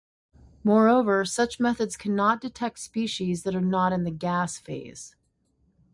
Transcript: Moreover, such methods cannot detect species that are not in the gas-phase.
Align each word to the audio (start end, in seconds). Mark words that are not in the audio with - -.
Moreover, 0.63 1.25
such 1.25 1.59
methods 1.59 1.95
cannot 1.95 2.41
detect 2.41 2.79
species 2.79 3.43
that 3.43 3.53
are 3.53 3.61
not 3.61 3.93
in 3.93 4.03
the 4.03 4.09
gas-phase. 4.09 5.15